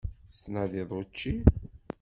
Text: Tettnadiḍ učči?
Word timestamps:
Tettnadiḍ 0.31 0.89
učči? 0.99 1.33